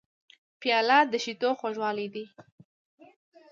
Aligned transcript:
پیاله 0.59 0.99
د 1.11 1.13
شیدو 1.23 1.49
خوږوالی 1.59 2.07
لري. 2.13 2.25